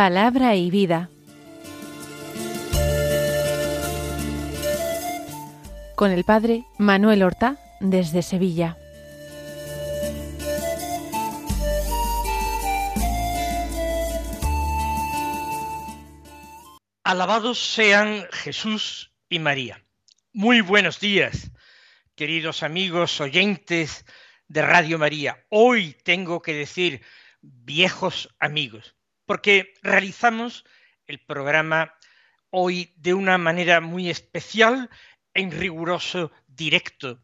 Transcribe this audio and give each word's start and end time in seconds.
Palabra 0.00 0.56
y 0.56 0.70
vida. 0.70 1.10
Con 5.94 6.10
el 6.10 6.24
Padre 6.24 6.64
Manuel 6.78 7.22
Horta 7.22 7.58
desde 7.80 8.22
Sevilla. 8.22 8.78
Alabados 17.04 17.58
sean 17.58 18.24
Jesús 18.32 19.12
y 19.28 19.38
María. 19.38 19.84
Muy 20.32 20.62
buenos 20.62 20.98
días, 20.98 21.50
queridos 22.14 22.62
amigos 22.62 23.20
oyentes 23.20 24.06
de 24.48 24.62
Radio 24.62 24.98
María. 24.98 25.44
Hoy 25.50 25.94
tengo 26.04 26.40
que 26.40 26.54
decir 26.54 27.02
viejos 27.42 28.34
amigos 28.38 28.94
porque 29.30 29.74
realizamos 29.80 30.64
el 31.06 31.20
programa 31.20 31.94
hoy 32.50 32.92
de 32.96 33.14
una 33.14 33.38
manera 33.38 33.80
muy 33.80 34.10
especial, 34.10 34.90
en 35.34 35.52
riguroso 35.52 36.32
directo, 36.48 37.22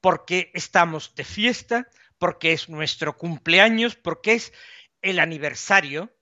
porque 0.00 0.50
estamos 0.54 1.14
de 1.14 1.24
fiesta, 1.24 1.90
porque 2.16 2.52
es 2.52 2.70
nuestro 2.70 3.18
cumpleaños, 3.18 3.96
porque 3.96 4.32
es 4.32 4.54
el 5.02 5.18
aniversario 5.18 6.16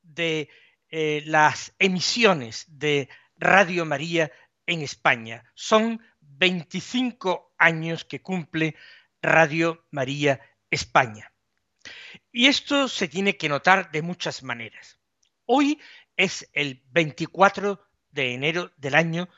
de 0.00 0.48
eh, 0.88 1.22
las 1.26 1.74
emisiones 1.78 2.64
de 2.66 3.10
Radio 3.36 3.84
María 3.84 4.32
en 4.64 4.80
España. 4.80 5.44
Son 5.52 6.00
25 6.20 7.52
años 7.58 8.06
que 8.06 8.22
cumple 8.22 8.74
Radio 9.20 9.84
María 9.90 10.40
España. 10.70 11.30
Y 12.34 12.46
esto 12.46 12.88
se 12.88 13.08
tiene 13.08 13.36
que 13.36 13.50
notar 13.50 13.90
de 13.90 14.00
muchas 14.00 14.42
maneras. 14.42 14.98
Hoy 15.44 15.78
es 16.16 16.48
el 16.54 16.82
24 16.90 17.78
de 18.10 18.32
enero 18.32 18.72
del 18.78 18.94
año 18.94 19.28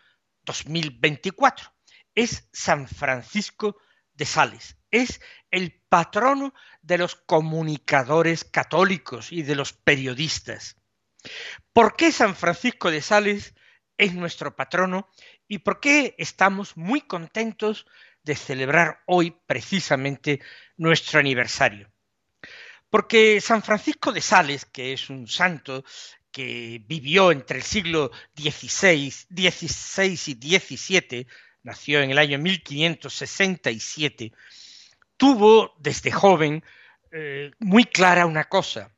2024. 0.44 1.72
Es 2.14 2.48
San 2.52 2.86
Francisco 2.86 3.76
de 4.14 4.24
Sales. 4.24 4.76
Es 4.92 5.20
el 5.50 5.82
patrono 5.88 6.54
de 6.82 6.98
los 6.98 7.16
comunicadores 7.16 8.44
católicos 8.44 9.32
y 9.32 9.42
de 9.42 9.56
los 9.56 9.72
periodistas. 9.72 10.76
¿Por 11.72 11.96
qué 11.96 12.12
San 12.12 12.36
Francisco 12.36 12.92
de 12.92 13.02
Sales 13.02 13.54
es 13.98 14.14
nuestro 14.14 14.54
patrono 14.54 15.08
y 15.48 15.58
por 15.58 15.80
qué 15.80 16.14
estamos 16.16 16.76
muy 16.76 17.00
contentos 17.00 17.86
de 18.22 18.36
celebrar 18.36 19.02
hoy 19.06 19.36
precisamente 19.46 20.40
nuestro 20.76 21.18
aniversario? 21.18 21.93
Porque 22.94 23.40
San 23.40 23.60
Francisco 23.64 24.12
de 24.12 24.20
Sales, 24.20 24.66
que 24.66 24.92
es 24.92 25.10
un 25.10 25.26
santo 25.26 25.84
que 26.30 26.80
vivió 26.86 27.32
entre 27.32 27.58
el 27.58 27.64
siglo 27.64 28.12
XVI, 28.36 29.12
y 29.34 29.50
XVII, 30.60 31.26
nació 31.64 32.02
en 32.02 32.12
el 32.12 32.18
año 32.18 32.38
1567, 32.38 34.32
tuvo 35.16 35.74
desde 35.80 36.12
joven 36.12 36.62
eh, 37.10 37.50
muy 37.58 37.82
clara 37.82 38.26
una 38.26 38.44
cosa. 38.44 38.92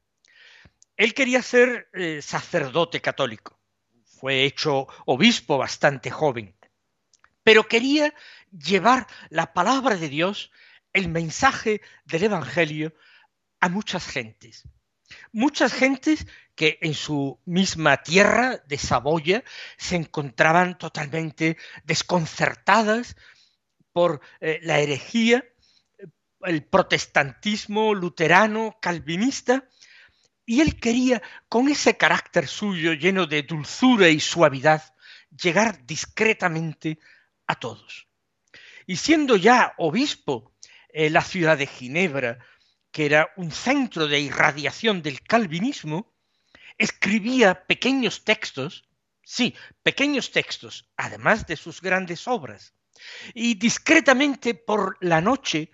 Él 0.99 1.15
quería 1.15 1.41
ser 1.41 1.89
eh, 1.95 2.21
sacerdote 2.21 3.01
católico. 3.01 3.59
Fue 4.05 4.45
hecho 4.45 4.89
obispo 5.07 5.57
bastante 5.57 6.11
joven. 6.11 6.55
Pero 7.43 7.67
quería 7.67 8.13
llevar 8.51 9.07
la 9.31 9.55
palabra 9.55 9.97
de 9.97 10.11
Dios, 10.11 10.51
el 10.93 11.09
mensaje 11.09 11.81
del 12.05 12.25
Evangelio, 12.25 12.93
a 13.61 13.69
muchas 13.69 14.07
gentes. 14.07 14.69
Muchas 15.33 15.73
gentes 15.73 16.27
que 16.55 16.79
en 16.81 16.95
su 16.95 17.39
misma 17.45 17.99
tierra 17.99 18.63
de 18.67 18.79
Saboya 18.79 19.45
se 19.77 19.97
encontraban 19.97 20.79
totalmente 20.79 21.57
desconcertadas 21.85 23.17
por 23.93 24.21
eh, 24.41 24.59
la 24.63 24.81
herejía, 24.81 25.45
el 26.43 26.65
protestantismo 26.65 27.95
luterano, 27.95 28.79
calvinista, 28.81 29.69
y 30.45 30.61
él 30.61 30.79
quería, 30.79 31.23
con 31.49 31.69
ese 31.69 31.97
carácter 31.97 32.47
suyo 32.47 32.93
lleno 32.93 33.27
de 33.27 33.43
dulzura 33.43 34.09
y 34.09 34.21
suavidad, 34.21 34.95
llegar 35.31 35.85
discretamente 35.85 36.99
a 37.47 37.57
todos. 37.57 38.07
Y 38.87 38.97
siendo 38.97 39.37
ya 39.37 39.75
obispo 39.77 40.55
en 40.89 41.13
la 41.13 41.23
ciudad 41.23 41.59
de 41.59 41.67
Ginebra, 41.67 42.39
que 42.97 43.05
era 43.05 43.31
un 43.37 43.53
centro 43.53 44.09
de 44.09 44.21
irradiación 44.21 45.03
del 45.03 45.21
calvinismo, 45.21 46.15
escribía 46.79 47.67
pequeños 47.67 48.25
textos, 48.25 48.89
sí, 49.23 49.55
pequeños 49.83 50.31
textos, 50.31 50.89
además 50.97 51.47
de 51.47 51.59
sus 51.59 51.83
grandes 51.83 52.27
obras, 52.27 52.73
y 53.35 53.57
discretamente 53.57 54.55
por 54.55 54.97
la 55.03 55.21
noche 55.21 55.71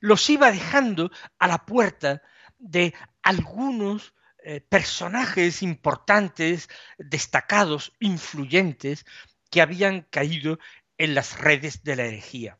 los 0.00 0.28
iba 0.28 0.52
dejando 0.52 1.10
a 1.38 1.48
la 1.48 1.64
puerta 1.64 2.20
de 2.58 2.92
algunos 3.22 4.12
eh, 4.44 4.60
personajes 4.60 5.62
importantes, 5.62 6.68
destacados, 6.98 7.96
influyentes, 8.00 9.06
que 9.50 9.62
habían 9.62 10.02
caído 10.02 10.58
en 10.98 11.14
las 11.14 11.38
redes 11.38 11.84
de 11.84 11.96
la 11.96 12.04
herejía. 12.04 12.58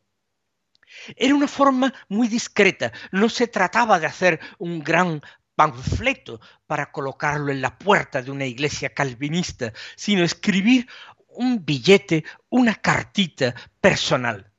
Era 1.16 1.34
una 1.34 1.48
forma 1.48 1.92
muy 2.08 2.28
discreta, 2.28 2.92
no 3.12 3.28
se 3.28 3.46
trataba 3.46 3.98
de 3.98 4.06
hacer 4.06 4.40
un 4.58 4.80
gran 4.80 5.22
panfleto 5.54 6.40
para 6.66 6.90
colocarlo 6.90 7.52
en 7.52 7.60
la 7.60 7.76
puerta 7.78 8.22
de 8.22 8.30
una 8.30 8.46
iglesia 8.46 8.94
calvinista, 8.94 9.72
sino 9.96 10.24
escribir 10.24 10.88
un 11.28 11.64
billete, 11.64 12.24
una 12.48 12.74
cartita 12.74 13.54
personal. 13.80 14.52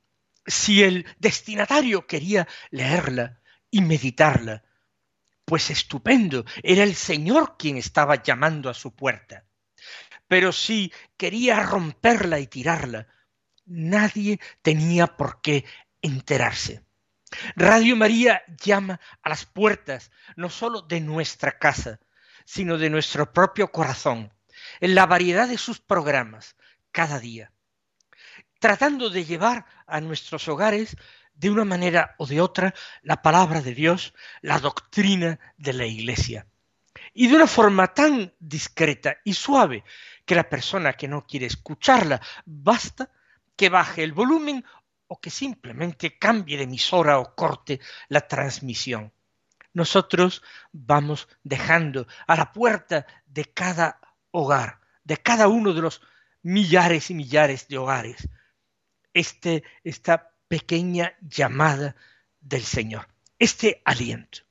Si 0.46 0.84
el 0.84 1.06
destinatario 1.20 2.06
quería 2.06 2.48
leerla 2.70 3.40
y 3.70 3.82
meditarla, 3.82 4.64
pues 5.46 5.70
estupendo, 5.70 6.46
era 6.64 6.84
el 6.84 6.96
Señor 6.96 7.56
quien 7.58 7.78
estaba 7.78 8.22
llamando 8.22 8.70
a 8.70 8.74
su 8.74 8.96
puerta. 8.96 9.46
Pero 10.28 10.52
si 10.52 10.94
quería 11.18 11.62
romperla 11.64 12.40
y 12.40 12.48
tirarla, 12.48 13.08
nadie 13.66 14.40
tenía 14.62 15.08
por 15.08 15.42
qué 15.42 15.66
enterarse. 16.02 16.84
Radio 17.56 17.96
María 17.96 18.44
llama 18.62 19.00
a 19.22 19.30
las 19.30 19.46
puertas 19.46 20.12
no 20.36 20.50
sólo 20.50 20.82
de 20.82 21.00
nuestra 21.00 21.58
casa, 21.58 22.00
sino 22.46 22.78
de 22.78 22.90
nuestro 22.90 23.32
propio 23.32 23.72
corazón, 23.72 24.34
en 24.80 24.96
la 24.96 25.06
variedad 25.06 25.48
de 25.48 25.58
sus 25.58 25.80
programas, 25.80 26.56
cada 26.92 27.20
día, 27.20 27.52
tratando 28.60 29.10
de 29.10 29.26
llevar 29.26 29.66
a 29.88 30.02
nuestros 30.02 30.48
hogares 30.48 30.98
de 31.34 31.50
una 31.50 31.66
manera 31.66 32.16
o 32.18 32.28
de 32.28 32.42
otra 32.42 32.74
la 33.02 33.22
palabra 33.22 33.62
de 33.62 33.74
Dios, 33.74 34.14
la 34.42 34.60
doctrina 34.60 35.40
de 35.58 35.74
la 35.74 35.86
Iglesia. 35.86 36.46
Y 37.14 37.28
de 37.28 37.36
una 37.36 37.48
forma 37.48 37.94
tan 37.94 38.34
discreta 38.40 39.18
y 39.24 39.34
suave 39.34 39.84
que 40.26 40.36
la 40.36 40.50
persona 40.50 40.94
que 40.94 41.08
no 41.08 41.26
quiere 41.26 41.46
escucharla 41.46 42.22
basta 42.46 43.10
que 43.56 43.70
baje 43.70 44.04
el 44.04 44.14
volumen 44.14 44.66
o 45.12 45.20
que 45.20 45.28
simplemente 45.30 46.18
cambie 46.18 46.56
de 46.56 46.64
emisora 46.64 47.20
o 47.20 47.36
corte 47.36 47.82
la 48.08 48.22
transmisión. 48.32 49.12
Nosotros 49.74 50.42
vamos 50.72 51.28
dejando 51.44 52.08
a 52.28 52.38
la 52.38 52.54
puerta 52.54 53.06
de 53.26 53.44
cada 53.44 54.00
hogar, 54.32 54.80
de 55.04 55.18
cada 55.18 55.50
uno 55.50 55.74
de 55.74 55.82
los 55.82 56.02
millares 56.44 57.12
y 57.12 57.14
millares 57.14 57.68
de 57.68 57.78
hogares, 57.78 58.30
este, 59.14 59.66
esta 59.84 60.32
pequeña 60.48 61.14
llamada 61.20 61.98
del 62.40 62.64
Señor, 62.64 63.10
este 63.38 63.82
aliento. 63.84 64.44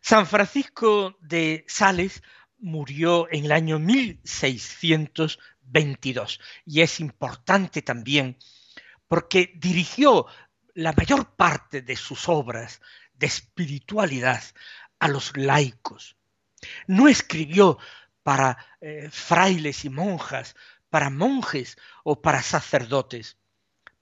San 0.00 0.26
Francisco 0.26 1.16
de 1.20 1.64
Sales 1.68 2.20
murió 2.58 3.28
en 3.30 3.44
el 3.44 3.52
año 3.52 3.78
1622 3.78 6.40
y 6.66 6.80
es 6.80 6.98
importante 6.98 7.80
también 7.80 8.36
porque 9.14 9.52
dirigió 9.54 10.26
la 10.74 10.92
mayor 10.92 11.36
parte 11.36 11.82
de 11.82 11.94
sus 11.94 12.28
obras 12.28 12.80
de 13.12 13.28
espiritualidad 13.28 14.42
a 14.98 15.06
los 15.06 15.36
laicos. 15.36 16.16
No 16.88 17.06
escribió 17.06 17.78
para 18.24 18.58
eh, 18.80 19.08
frailes 19.12 19.84
y 19.84 19.88
monjas, 19.88 20.56
para 20.90 21.10
monjes 21.10 21.78
o 22.02 22.20
para 22.20 22.42
sacerdotes, 22.42 23.36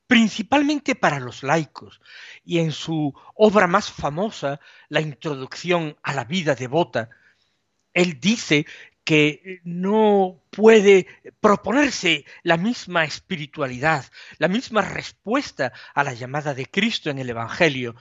principalmente 0.06 0.94
para 0.94 1.20
los 1.20 1.42
laicos, 1.42 2.00
y 2.42 2.60
en 2.60 2.72
su 2.72 3.12
obra 3.34 3.66
más 3.66 3.92
famosa, 3.92 4.60
la 4.88 5.02
introducción 5.02 5.94
a 6.02 6.14
la 6.14 6.24
vida 6.24 6.54
devota, 6.54 7.10
él 7.92 8.18
dice 8.18 8.64
que 9.04 9.60
no 9.64 10.42
puede 10.50 11.06
proponerse 11.40 12.24
la 12.42 12.56
misma 12.56 13.04
espiritualidad, 13.04 14.04
la 14.38 14.48
misma 14.48 14.82
respuesta 14.82 15.72
a 15.94 16.04
la 16.04 16.14
llamada 16.14 16.54
de 16.54 16.66
Cristo 16.66 17.10
en 17.10 17.18
el 17.18 17.30
Evangelio, 17.30 17.96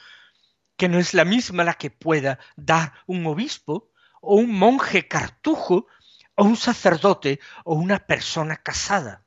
que 0.77 0.89
no 0.89 0.99
es 0.99 1.13
la 1.13 1.25
misma 1.25 1.63
la 1.63 1.73
que 1.73 1.91
pueda 1.91 2.39
dar 2.55 2.93
un 3.07 3.25
obispo 3.25 3.91
o 4.21 4.35
un 4.35 4.51
monje 4.51 5.07
cartujo, 5.07 5.87
o 6.35 6.43
un 6.43 6.55
sacerdote, 6.55 7.39
o 7.65 7.75
una 7.75 7.99
persona 7.99 8.55
casada. 8.57 9.25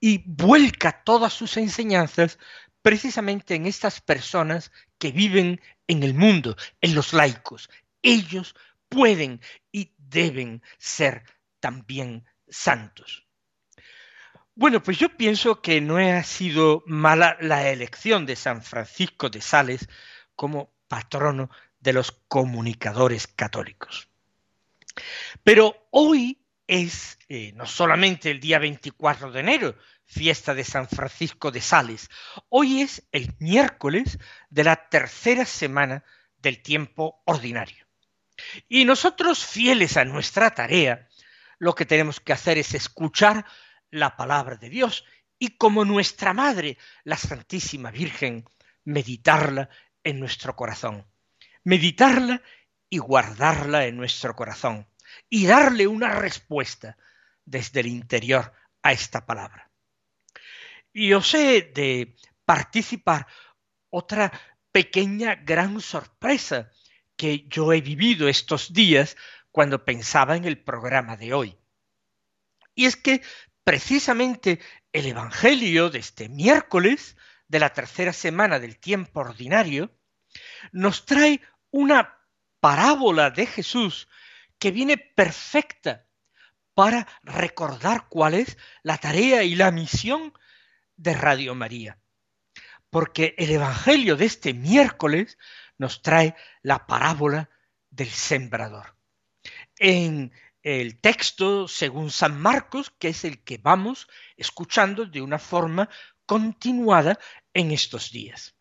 Y 0.00 0.24
vuelca 0.26 1.04
todas 1.04 1.32
sus 1.32 1.56
enseñanzas 1.56 2.38
precisamente 2.82 3.54
en 3.54 3.66
estas 3.66 4.00
personas 4.00 4.72
que 4.98 5.12
viven 5.12 5.60
en 5.86 6.02
el 6.02 6.14
mundo, 6.14 6.56
en 6.80 6.94
los 6.94 7.12
laicos. 7.12 7.68
Ellos 8.02 8.54
pueden 8.90 9.40
y 9.72 9.94
deben 9.96 10.62
ser 10.76 11.24
también 11.60 12.26
santos. 12.48 13.26
Bueno, 14.54 14.82
pues 14.82 14.98
yo 14.98 15.16
pienso 15.16 15.62
que 15.62 15.80
no 15.80 15.96
ha 15.96 16.22
sido 16.22 16.82
mala 16.86 17.38
la 17.40 17.70
elección 17.70 18.26
de 18.26 18.36
San 18.36 18.62
Francisco 18.62 19.30
de 19.30 19.40
Sales 19.40 19.88
como 20.36 20.74
patrono 20.86 21.48
de 21.78 21.94
los 21.94 22.12
comunicadores 22.28 23.26
católicos. 23.26 24.08
Pero 25.44 25.88
hoy 25.90 26.44
es 26.66 27.18
eh, 27.28 27.52
no 27.54 27.64
solamente 27.64 28.30
el 28.30 28.40
día 28.40 28.58
24 28.58 29.32
de 29.32 29.40
enero, 29.40 29.76
fiesta 30.04 30.52
de 30.52 30.64
San 30.64 30.88
Francisco 30.88 31.50
de 31.50 31.60
Sales, 31.60 32.10
hoy 32.48 32.82
es 32.82 33.06
el 33.12 33.32
miércoles 33.38 34.18
de 34.50 34.64
la 34.64 34.88
tercera 34.88 35.44
semana 35.46 36.04
del 36.38 36.60
tiempo 36.60 37.22
ordinario. 37.24 37.89
Y 38.68 38.84
nosotros, 38.84 39.44
fieles 39.44 39.96
a 39.96 40.04
nuestra 40.04 40.54
tarea, 40.54 41.08
lo 41.58 41.74
que 41.74 41.86
tenemos 41.86 42.20
que 42.20 42.32
hacer 42.32 42.58
es 42.58 42.74
escuchar 42.74 43.44
la 43.90 44.16
palabra 44.16 44.56
de 44.56 44.68
Dios 44.68 45.04
y 45.38 45.56
como 45.56 45.84
nuestra 45.84 46.32
Madre, 46.32 46.78
la 47.04 47.16
Santísima 47.16 47.90
Virgen, 47.90 48.44
meditarla 48.84 49.68
en 50.04 50.20
nuestro 50.20 50.56
corazón. 50.56 51.06
Meditarla 51.64 52.42
y 52.88 52.98
guardarla 52.98 53.86
en 53.86 53.96
nuestro 53.96 54.34
corazón 54.34 54.86
y 55.28 55.46
darle 55.46 55.86
una 55.86 56.14
respuesta 56.14 56.96
desde 57.44 57.80
el 57.80 57.86
interior 57.86 58.52
a 58.82 58.92
esta 58.92 59.24
palabra. 59.26 59.70
Y 60.92 61.12
os 61.12 61.32
he 61.34 61.62
de 61.62 62.16
participar 62.44 63.26
otra 63.90 64.32
pequeña 64.72 65.36
gran 65.36 65.80
sorpresa 65.80 66.70
que 67.20 67.44
yo 67.48 67.74
he 67.74 67.82
vivido 67.82 68.28
estos 68.28 68.72
días 68.72 69.14
cuando 69.50 69.84
pensaba 69.84 70.38
en 70.38 70.46
el 70.46 70.56
programa 70.56 71.18
de 71.18 71.34
hoy. 71.34 71.58
Y 72.74 72.86
es 72.86 72.96
que 72.96 73.20
precisamente 73.62 74.58
el 74.90 75.04
Evangelio 75.04 75.90
de 75.90 75.98
este 75.98 76.30
miércoles 76.30 77.18
de 77.46 77.58
la 77.58 77.74
tercera 77.74 78.14
semana 78.14 78.58
del 78.58 78.78
tiempo 78.78 79.20
ordinario 79.20 79.94
nos 80.72 81.04
trae 81.04 81.42
una 81.70 82.16
parábola 82.58 83.28
de 83.28 83.44
Jesús 83.44 84.08
que 84.58 84.70
viene 84.70 84.96
perfecta 84.96 86.06
para 86.72 87.06
recordar 87.22 88.08
cuál 88.08 88.32
es 88.32 88.56
la 88.82 88.96
tarea 88.96 89.42
y 89.42 89.56
la 89.56 89.70
misión 89.70 90.32
de 90.96 91.12
Radio 91.12 91.54
María. 91.54 91.98
Porque 92.88 93.34
el 93.36 93.50
Evangelio 93.50 94.16
de 94.16 94.24
este 94.24 94.54
miércoles 94.54 95.36
nos 95.80 96.02
trae 96.02 96.36
la 96.62 96.86
parábola 96.86 97.48
del 97.88 98.10
sembrador. 98.10 98.94
En 99.78 100.30
el 100.62 101.00
texto 101.00 101.66
según 101.68 102.10
San 102.10 102.38
Marcos, 102.38 102.92
que 102.98 103.08
es 103.08 103.24
el 103.24 103.42
que 103.42 103.56
vamos 103.56 104.06
escuchando 104.36 105.06
de 105.06 105.22
una 105.22 105.38
forma 105.38 105.88
continuada 106.26 107.18
en 107.54 107.70
estos 107.70 108.12
días. 108.12 108.54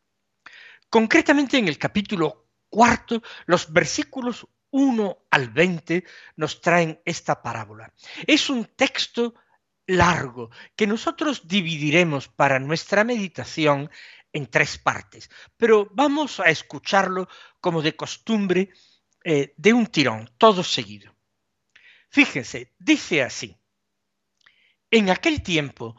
Concretamente 0.90 1.58
en 1.58 1.68
el 1.68 1.78
capítulo 1.78 2.48
cuarto, 2.70 3.22
los 3.48 3.72
versículos 3.72 4.48
1 4.72 5.28
al 5.30 5.50
20 5.50 6.06
nos 6.38 6.62
traen 6.62 7.02
esta 7.04 7.42
parábola. 7.42 7.94
Es 8.26 8.50
un 8.50 8.64
texto 8.64 9.34
largo 9.88 10.52
que 10.78 10.88
nosotros 10.88 11.48
dividiremos 11.48 12.30
para 12.30 12.60
nuestra 12.60 13.04
meditación 13.04 13.90
en 14.34 14.48
tres 14.48 14.78
partes, 14.78 15.30
pero 15.58 15.90
vamos 15.92 16.40
a 16.40 16.46
escucharlo 16.46 17.28
como 17.60 17.82
de 17.82 17.96
costumbre 17.96 18.70
eh, 19.24 19.54
de 19.58 19.74
un 19.74 19.88
tirón, 19.88 20.30
todo 20.38 20.64
seguido. 20.64 21.16
Fíjense, 22.10 22.74
dice 22.80 23.24
así, 23.24 23.58
en 24.92 25.10
aquel 25.10 25.44
tiempo 25.44 25.96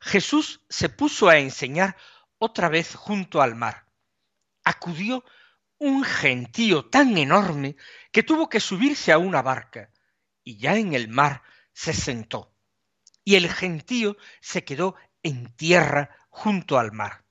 Jesús 0.00 0.64
se 0.68 0.88
puso 0.88 1.28
a 1.28 1.38
enseñar 1.38 1.96
otra 2.38 2.68
vez 2.68 2.94
junto 2.94 3.40
al 3.40 3.54
mar. 3.54 3.86
Acudió 4.64 5.24
un 5.78 6.04
gentío 6.04 6.86
tan 6.88 7.16
enorme 7.18 7.76
que 8.12 8.22
tuvo 8.22 8.48
que 8.48 8.60
subirse 8.60 9.12
a 9.12 9.18
una 9.18 9.42
barca, 9.42 9.90
y 10.42 10.56
ya 10.58 10.76
en 10.76 10.94
el 10.94 11.08
mar 11.08 11.42
se 11.72 11.92
sentó. 11.92 12.54
Y 13.24 13.36
el 13.36 13.50
gentío 13.50 14.16
se 14.40 14.64
quedó 14.64 14.94
en 15.22 15.54
tierra 15.56 16.10
junto 16.28 16.78
al 16.78 16.92
mar 16.92 17.23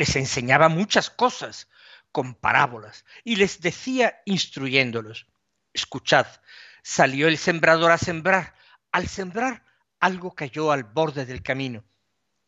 les 0.00 0.16
enseñaba 0.16 0.70
muchas 0.70 1.10
cosas 1.10 1.68
con 2.10 2.34
parábolas 2.34 3.04
y 3.22 3.36
les 3.36 3.60
decía 3.60 4.22
instruyéndolos, 4.24 5.26
escuchad, 5.74 6.26
salió 6.82 7.28
el 7.28 7.36
sembrador 7.36 7.92
a 7.92 7.98
sembrar, 7.98 8.54
al 8.92 9.08
sembrar 9.08 9.62
algo 10.00 10.34
cayó 10.34 10.72
al 10.72 10.84
borde 10.84 11.26
del 11.26 11.42
camino, 11.42 11.84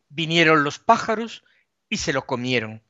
vinieron 0.09 0.63
los 0.63 0.79
pájaros 0.79 1.43
y 1.89 1.97
se 1.97 2.11
lo 2.11 2.25
comieron. 2.25 2.81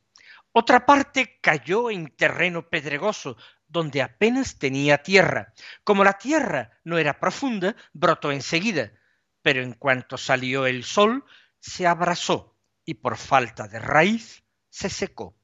Otra 0.54 0.86
parte 0.86 1.40
cayó 1.42 1.92
en 1.92 2.08
terreno 2.08 2.70
pedregoso, 2.70 3.36
donde 3.68 4.02
apenas 4.02 4.60
tenía 4.60 5.04
tierra. 5.04 5.54
Como 5.84 6.06
la 6.06 6.14
tierra 6.14 6.80
no 6.86 6.98
era 6.98 7.20
profunda, 7.20 7.76
brotó 7.92 8.32
enseguida, 8.32 8.94
pero 9.42 9.62
en 9.62 9.74
cuanto 9.74 10.18
salió 10.18 10.66
el 10.68 10.86
sol, 10.86 11.26
se 11.60 11.86
abrasó 11.86 12.56
y 12.86 12.94
por 12.94 13.18
falta 13.18 13.68
de 13.68 13.80
raíz 13.80 14.43
se 14.74 14.90
secó. 14.90 15.38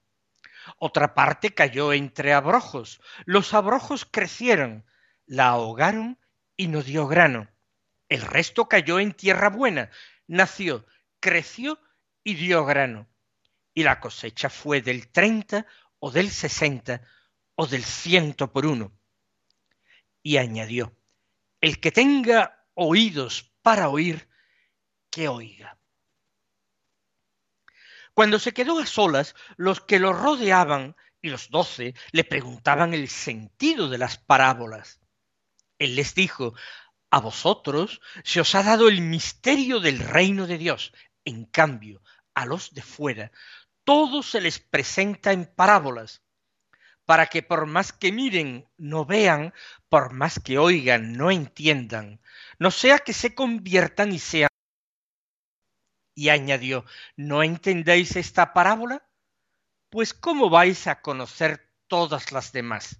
Otra 0.79 1.13
parte 1.13 1.53
cayó 1.53 1.93
entre 1.93 2.33
abrojos. 2.33 2.99
Los 3.25 3.53
abrojos 3.53 4.07
crecieron, 4.09 4.85
la 5.27 5.49
ahogaron 5.49 6.17
y 6.57 6.67
no 6.67 6.81
dio 6.81 7.05
grano. 7.05 7.47
El 8.09 8.21
resto 8.21 8.67
cayó 8.67 8.99
en 8.99 9.13
tierra 9.13 9.49
buena, 9.49 9.91
nació, 10.25 10.83
creció 11.19 11.80
y 12.23 12.33
dio 12.33 12.65
grano. 12.65 13.07
Y 13.75 13.83
la 13.83 13.99
cosecha 13.99 14.49
fue 14.49 14.81
del 14.81 15.09
treinta 15.09 15.68
o 15.99 16.09
del 16.09 16.31
sesenta 16.31 17.04
o 17.54 17.68
del 17.68 17.83
ciento 17.83 18.51
por 18.51 18.65
uno. 18.65 18.92
Y 20.23 20.37
añadió, 20.37 20.97
el 21.61 21.80
que 21.80 21.92
tenga 21.92 22.65
oídos 22.73 23.54
para 23.61 23.89
oír, 23.89 24.27
que 25.11 25.27
oiga. 25.27 25.79
Cuando 28.19 28.38
se 28.38 28.52
quedó 28.52 28.80
a 28.80 28.85
solas, 28.85 29.33
los 29.56 29.80
que 29.80 29.97
lo 29.97 30.11
rodeaban 30.11 30.97
y 31.21 31.30
los 31.30 31.49
doce 31.49 31.94
le 32.11 32.26
preguntaban 32.26 32.94
el 32.94 33.07
sentido 33.07 33.88
de 33.88 33.97
las 33.97 34.18
parábolas. 34.18 34.99
Él 35.78 35.95
les 35.95 36.16
dijo, 36.16 36.54
a 37.11 37.21
vosotros 37.21 38.02
se 38.26 38.42
os 38.42 38.56
ha 38.56 38.64
dado 38.64 38.90
el 38.90 38.99
misterio 38.99 39.80
del 39.80 39.99
reino 39.99 40.47
de 40.47 40.57
Dios. 40.57 40.92
En 41.23 41.45
cambio, 41.45 42.02
a 42.33 42.45
los 42.45 42.73
de 42.73 42.81
fuera, 42.81 43.31
todo 43.85 44.21
se 44.21 44.42
les 44.42 44.59
presenta 44.59 45.31
en 45.31 45.45
parábolas, 45.45 46.21
para 47.06 47.28
que 47.28 47.42
por 47.42 47.68
más 47.68 47.94
que 47.94 48.11
miren, 48.11 48.68
no 48.76 49.06
vean, 49.06 49.54
por 49.88 50.11
más 50.11 50.40
que 50.40 50.57
oigan, 50.57 51.14
no 51.14 51.31
entiendan, 51.31 52.19
no 52.57 52.69
sea 52.69 52.99
que 52.99 53.14
se 53.14 53.33
conviertan 53.33 54.11
y 54.11 54.19
sean 54.19 54.48
y 56.19 56.28
añadió, 56.28 56.83
¿no 57.16 57.44
entendéis 57.44 58.18
esta 58.18 58.52
parábola? 58.52 59.07
Pues 59.90 60.14
¿cómo 60.14 60.49
vais 60.49 60.85
a 60.88 60.99
conocer 60.99 61.71
todas 61.88 62.33
las 62.33 62.52
demás? 62.52 62.99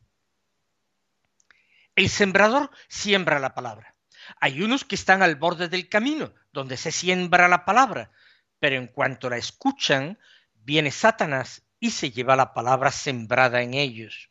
El 1.98 2.08
sembrador 2.08 2.72
siembra 2.88 3.40
la 3.40 3.54
palabra. 3.54 3.94
Hay 4.40 4.62
unos 4.62 4.86
que 4.86 4.96
están 4.96 5.22
al 5.22 5.36
borde 5.36 5.68
del 5.68 5.90
camino, 5.90 6.34
donde 6.54 6.78
se 6.78 6.94
siembra 6.94 7.50
la 7.50 7.66
palabra, 7.66 8.10
pero 8.58 8.78
en 8.78 8.88
cuanto 8.88 9.30
la 9.30 9.36
escuchan, 9.36 10.18
viene 10.54 10.90
Satanás 10.90 11.64
y 11.78 11.92
se 11.92 12.12
lleva 12.12 12.38
la 12.38 12.54
palabra 12.54 12.90
sembrada 12.90 13.62
en 13.62 13.74
ellos. 13.74 14.30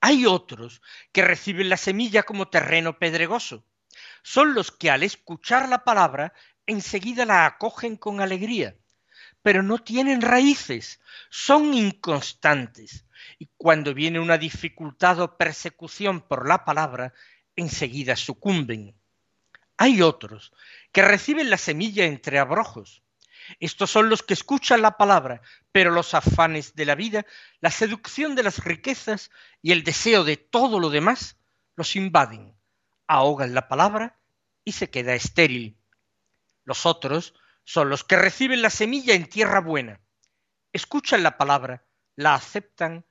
Hay 0.00 0.26
otros 0.26 0.82
que 1.12 1.22
reciben 1.22 1.68
la 1.68 1.76
semilla 1.76 2.24
como 2.24 2.48
terreno 2.48 2.98
pedregoso. 2.98 3.64
Son 4.24 4.54
los 4.54 4.72
que 4.72 4.90
al 4.90 5.04
escuchar 5.04 5.68
la 5.68 5.84
palabra 5.84 6.32
enseguida 6.66 7.24
la 7.24 7.46
acogen 7.46 7.96
con 7.96 8.20
alegría, 8.20 8.76
pero 9.42 9.62
no 9.62 9.78
tienen 9.78 10.20
raíces, 10.22 11.00
son 11.30 11.74
inconstantes, 11.74 13.04
y 13.38 13.48
cuando 13.56 13.94
viene 13.94 14.20
una 14.20 14.38
dificultad 14.38 15.20
o 15.20 15.36
persecución 15.36 16.20
por 16.20 16.46
la 16.46 16.64
palabra, 16.64 17.12
enseguida 17.56 18.16
sucumben. 18.16 18.94
Hay 19.76 20.02
otros 20.02 20.52
que 20.92 21.02
reciben 21.02 21.50
la 21.50 21.58
semilla 21.58 22.04
entre 22.04 22.38
abrojos. 22.38 23.02
Estos 23.58 23.90
son 23.90 24.08
los 24.08 24.22
que 24.22 24.34
escuchan 24.34 24.82
la 24.82 24.96
palabra, 24.96 25.42
pero 25.72 25.90
los 25.90 26.14
afanes 26.14 26.76
de 26.76 26.84
la 26.84 26.94
vida, 26.94 27.26
la 27.60 27.70
seducción 27.70 28.36
de 28.36 28.44
las 28.44 28.64
riquezas 28.64 29.30
y 29.60 29.72
el 29.72 29.82
deseo 29.82 30.22
de 30.22 30.36
todo 30.36 30.78
lo 30.78 30.90
demás 30.90 31.36
los 31.74 31.96
invaden, 31.96 32.54
ahogan 33.08 33.54
la 33.54 33.68
palabra 33.68 34.16
y 34.64 34.72
se 34.72 34.90
queda 34.90 35.14
estéril. 35.14 35.76
Los 36.64 36.86
otros 36.86 37.34
son 37.64 37.88
los 37.88 38.04
que 38.04 38.16
reciben 38.16 38.62
la 38.62 38.70
semilla 38.70 39.14
en 39.14 39.28
tierra 39.28 39.60
buena, 39.60 40.00
escuchan 40.72 41.22
la 41.22 41.36
palabra, 41.36 41.86
la 42.16 42.34
aceptan 42.34 43.06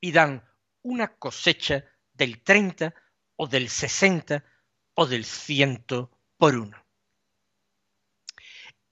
y 0.00 0.12
dan 0.12 0.44
una 0.82 1.16
cosecha 1.16 1.84
del 2.12 2.42
30 2.42 2.94
o 3.36 3.46
del 3.46 3.68
60 3.68 4.44
o 4.94 5.06
del 5.06 5.24
ciento 5.24 6.10
por 6.36 6.56
uno. 6.56 6.84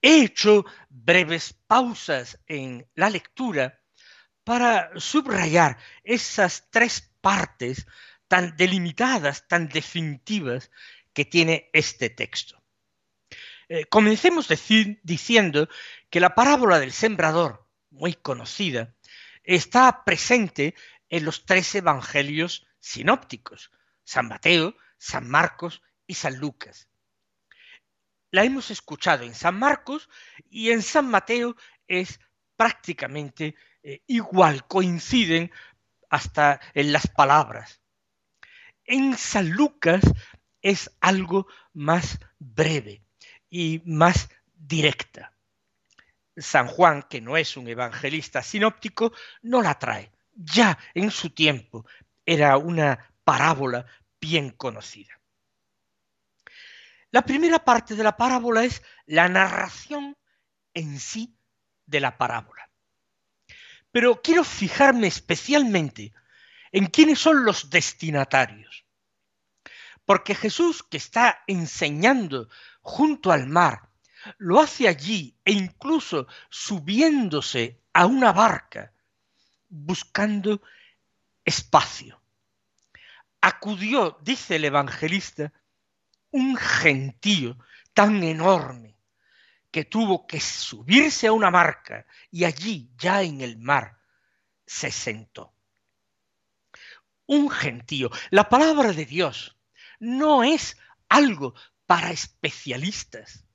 He 0.01 0.23
hecho 0.23 0.65
breves 0.89 1.53
pausas 1.53 2.39
en 2.47 2.89
la 2.95 3.09
lectura 3.09 3.81
para 4.43 4.91
subrayar 4.99 5.77
esas 6.03 6.69
tres 6.69 7.13
partes 7.21 7.87
tan 8.27 8.57
delimitadas, 8.57 9.47
tan 9.47 9.69
definitivas 9.69 10.71
que 11.13 11.23
tiene 11.23 11.69
este 11.71 12.09
texto. 12.09 12.62
Eh, 13.69 13.85
comencemos 13.85 14.47
diciendo 15.03 15.69
que 16.09 16.19
la 16.19 16.35
parábola 16.35 16.79
del 16.79 16.91
sembrador, 16.91 17.67
muy 17.89 18.13
conocida, 18.13 18.93
está 19.43 20.03
presente 20.03 20.75
en 21.09 21.25
los 21.25 21.45
tres 21.45 21.73
evangelios 21.75 22.65
sinópticos, 22.79 23.71
San 24.03 24.27
Mateo, 24.27 24.75
San 24.97 25.29
Marcos 25.29 25.81
y 26.07 26.15
San 26.15 26.37
Lucas. 26.37 26.89
La 28.31 28.43
hemos 28.43 28.71
escuchado 28.71 29.23
en 29.23 29.35
San 29.35 29.57
Marcos 29.59 30.09
y 30.49 30.71
en 30.71 30.81
San 30.81 31.07
Mateo 31.07 31.55
es 31.87 32.19
prácticamente 32.55 33.55
eh, 33.83 34.01
igual, 34.07 34.67
coinciden 34.67 35.51
hasta 36.09 36.59
en 36.73 36.91
las 36.91 37.07
palabras. 37.07 37.81
En 38.85 39.17
San 39.17 39.49
Lucas 39.51 40.01
es 40.61 40.91
algo 40.99 41.47
más 41.73 42.19
breve 42.39 43.03
y 43.53 43.83
más 43.85 44.29
directa. 44.55 45.31
San 46.35 46.65
Juan, 46.65 47.03
que 47.03 47.21
no 47.21 47.37
es 47.37 47.55
un 47.55 47.67
evangelista 47.67 48.41
sinóptico, 48.41 49.13
no 49.43 49.61
la 49.61 49.77
trae. 49.77 50.11
Ya 50.33 50.79
en 50.95 51.11
su 51.11 51.29
tiempo 51.29 51.85
era 52.25 52.57
una 52.57 53.13
parábola 53.23 53.85
bien 54.19 54.49
conocida. 54.49 55.13
La 57.11 57.21
primera 57.21 57.63
parte 57.63 57.95
de 57.95 58.03
la 58.03 58.17
parábola 58.17 58.63
es 58.63 58.81
la 59.05 59.29
narración 59.29 60.17
en 60.73 60.99
sí 60.99 61.37
de 61.85 61.99
la 61.99 62.17
parábola. 62.17 62.67
Pero 63.91 64.19
quiero 64.23 64.43
fijarme 64.43 65.05
especialmente 65.05 66.11
en 66.71 66.87
quiénes 66.87 67.19
son 67.19 67.45
los 67.45 67.69
destinatarios. 67.69 68.83
Porque 70.05 70.33
Jesús, 70.33 70.81
que 70.81 70.97
está 70.97 71.43
enseñando 71.45 72.49
junto 72.83 73.31
al 73.31 73.47
mar, 73.47 73.89
lo 74.37 74.59
hace 74.59 74.87
allí 74.87 75.35
e 75.43 75.51
incluso 75.51 76.27
subiéndose 76.49 77.81
a 77.93 78.05
una 78.05 78.31
barca, 78.31 78.93
buscando 79.69 80.61
espacio. 81.43 82.21
Acudió, 83.41 84.19
dice 84.21 84.57
el 84.57 84.65
evangelista, 84.65 85.51
un 86.31 86.55
gentío 86.55 87.57
tan 87.93 88.23
enorme 88.23 88.95
que 89.71 89.85
tuvo 89.85 90.27
que 90.27 90.39
subirse 90.39 91.27
a 91.27 91.33
una 91.33 91.49
barca 91.49 92.05
y 92.31 92.45
allí, 92.45 92.91
ya 92.97 93.23
en 93.23 93.41
el 93.41 93.57
mar, 93.57 93.99
se 94.65 94.91
sentó. 94.91 95.53
Un 97.25 97.49
gentío. 97.49 98.09
La 98.29 98.49
palabra 98.49 98.93
de 98.93 99.05
Dios 99.05 99.57
no 99.99 100.43
es 100.43 100.77
algo 101.09 101.55
para 101.85 102.11
especialistas, 102.11 103.45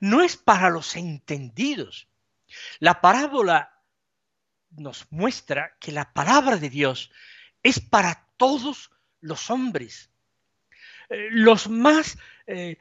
no 0.00 0.22
es 0.22 0.36
para 0.36 0.70
los 0.70 0.96
entendidos. 0.96 2.08
La 2.78 3.00
parábola 3.00 3.80
nos 4.70 5.10
muestra 5.10 5.76
que 5.80 5.92
la 5.92 6.12
palabra 6.12 6.56
de 6.56 6.70
Dios 6.70 7.10
es 7.62 7.80
para 7.80 8.26
todos 8.36 8.90
los 9.20 9.50
hombres, 9.50 10.10
eh, 11.08 11.28
los 11.30 11.68
más 11.68 12.18
eh, 12.46 12.78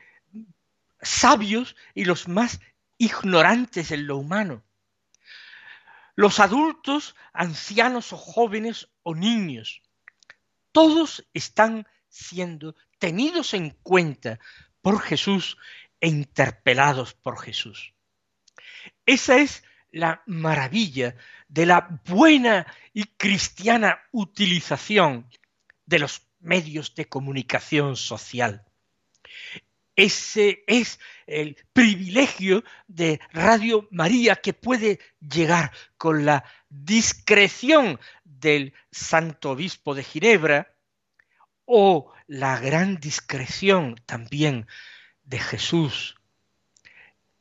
sabios 1.01 1.75
y 1.93 2.05
los 2.05 2.27
más 2.27 2.59
ignorantes 2.97 3.91
en 3.91 4.07
lo 4.07 4.17
humano, 4.17 4.63
los 6.15 6.39
adultos, 6.39 7.15
ancianos 7.33 8.13
o 8.13 8.17
jóvenes 8.17 8.89
o 9.03 9.15
niños, 9.15 9.81
todos 10.71 11.25
están 11.33 11.87
siendo 12.09 12.75
tenidos 12.99 13.53
en 13.53 13.71
cuenta 13.71 14.39
por 14.83 15.01
Jesús 15.01 15.57
e 15.99 16.09
interpelados 16.09 17.15
por 17.15 17.39
Jesús. 17.39 17.93
Esa 19.07 19.37
es 19.37 19.63
la 19.91 20.21
maravilla 20.27 21.15
de 21.47 21.65
la 21.65 22.01
buena 22.05 22.67
y 22.93 23.05
cristiana 23.05 23.99
utilización 24.11 25.29
de 25.85 25.99
los 25.99 26.27
medios 26.39 26.93
de 26.95 27.07
comunicación 27.07 27.95
social. 27.95 28.65
Ese 29.95 30.63
es 30.67 30.99
el 31.27 31.55
privilegio 31.71 32.63
de 32.87 33.21
Radio 33.31 33.87
María 33.91 34.35
que 34.35 34.53
puede 34.53 34.99
llegar 35.21 35.71
con 35.97 36.25
la 36.25 36.43
discreción 36.67 37.99
del 38.23 38.73
Santo 38.91 39.51
Obispo 39.51 39.93
de 39.95 40.03
Ginebra 40.03 40.75
o 41.65 42.11
la 42.33 42.57
gran 42.59 42.95
discreción 42.95 43.93
también 44.07 44.65
de 45.23 45.37
Jesús, 45.37 46.15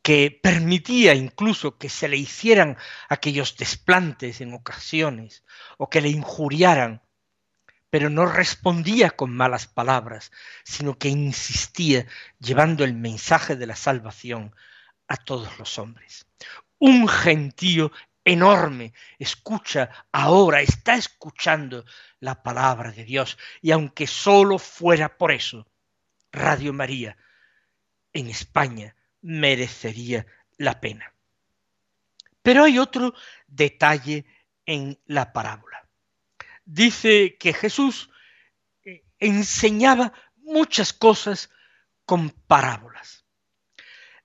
que 0.02 0.38
permitía 0.42 1.14
incluso 1.14 1.78
que 1.78 1.88
se 1.88 2.08
le 2.08 2.18
hicieran 2.18 2.76
aquellos 3.08 3.56
desplantes 3.56 4.42
en 4.42 4.52
ocasiones 4.52 5.44
o 5.78 5.88
que 5.88 6.02
le 6.02 6.10
injuriaran, 6.10 7.00
pero 7.88 8.10
no 8.10 8.26
respondía 8.26 9.12
con 9.12 9.34
malas 9.34 9.66
palabras, 9.66 10.30
sino 10.62 10.98
que 10.98 11.08
insistía 11.08 12.06
llevando 12.38 12.84
el 12.84 12.92
mensaje 12.92 13.56
de 13.56 13.66
la 13.66 13.76
salvación 13.76 14.54
a 15.08 15.16
todos 15.16 15.58
los 15.58 15.78
hombres. 15.78 16.26
Un 16.78 17.08
gentío 17.08 17.92
enorme 18.24 18.92
escucha 19.18 20.06
ahora, 20.12 20.60
está 20.60 20.94
escuchando 20.94 21.84
la 22.20 22.42
palabra 22.42 22.92
de 22.92 23.04
Dios, 23.04 23.38
y 23.60 23.70
aunque 23.70 24.06
solo 24.06 24.58
fuera 24.58 25.16
por 25.16 25.32
eso, 25.32 25.66
Radio 26.30 26.72
María 26.72 27.16
en 28.12 28.28
España 28.28 28.94
merecería 29.20 30.26
la 30.56 30.80
pena. 30.80 31.12
Pero 32.42 32.64
hay 32.64 32.78
otro 32.78 33.14
detalle 33.46 34.26
en 34.66 34.98
la 35.06 35.32
parábola. 35.32 35.88
Dice 36.64 37.36
que 37.38 37.52
Jesús 37.52 38.10
eh, 38.84 39.04
enseñaba 39.18 40.12
muchas 40.36 40.92
cosas 40.92 41.50
con 42.04 42.30
parábolas. 42.30 43.21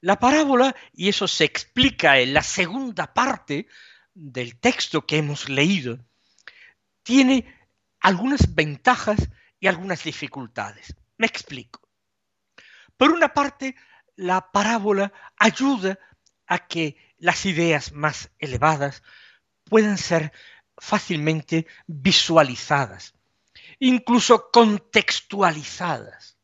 La 0.01 0.19
parábola, 0.19 0.75
y 0.93 1.09
eso 1.09 1.27
se 1.27 1.43
explica 1.43 2.19
en 2.19 2.33
la 2.33 2.43
segunda 2.43 3.13
parte 3.13 3.67
del 4.13 4.59
texto 4.59 5.05
que 5.05 5.17
hemos 5.17 5.49
leído, 5.49 5.99
tiene 7.03 7.55
algunas 7.99 8.53
ventajas 8.53 9.29
y 9.59 9.67
algunas 9.67 10.03
dificultades. 10.03 10.95
Me 11.17 11.25
explico. 11.27 11.81
Por 12.95 13.11
una 13.11 13.33
parte, 13.33 13.75
la 14.15 14.51
parábola 14.51 15.13
ayuda 15.37 15.99
a 16.47 16.67
que 16.67 16.97
las 17.17 17.45
ideas 17.45 17.91
más 17.91 18.29
elevadas 18.39 19.03
puedan 19.63 19.97
ser 19.97 20.31
fácilmente 20.77 21.67
visualizadas, 21.87 23.13
incluso 23.79 24.49
contextualizadas. 24.51 26.36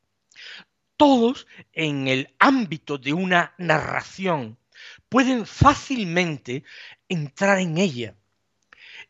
Todos 0.98 1.48
en 1.74 2.08
el 2.08 2.34
ámbito 2.40 2.98
de 2.98 3.14
una 3.14 3.54
narración 3.58 4.58
pueden 5.10 5.46
fácilmente 5.46 6.64
entrar 7.10 7.60
en 7.60 7.78
ella, 7.78 8.16